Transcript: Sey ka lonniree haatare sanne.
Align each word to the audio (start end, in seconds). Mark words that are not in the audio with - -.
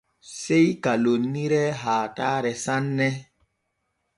Sey 0.39 0.67
ka 0.83 0.93
lonniree 1.03 1.69
haatare 1.81 2.53
sanne. 2.63 3.09